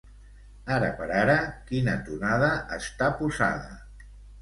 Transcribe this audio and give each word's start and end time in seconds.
Ara 0.77 0.87
per 1.01 1.09
ara, 1.19 1.35
quina 1.69 1.95
tonada 2.09 2.51
està 2.81 3.15
posada? 3.25 3.83